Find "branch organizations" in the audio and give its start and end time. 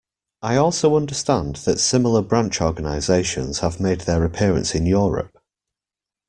2.23-3.59